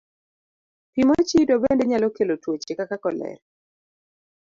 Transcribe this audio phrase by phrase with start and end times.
[0.91, 3.43] Pi mochido bende nyalo kelo tuoche kaka kolera.